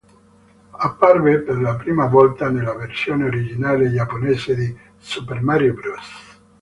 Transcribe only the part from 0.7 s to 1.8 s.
Apparve per la